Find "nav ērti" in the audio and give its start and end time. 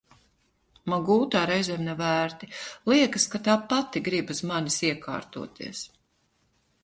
1.89-2.47